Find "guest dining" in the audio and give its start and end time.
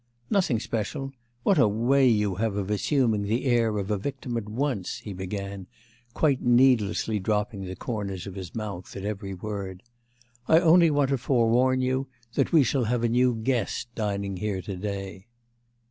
13.35-14.37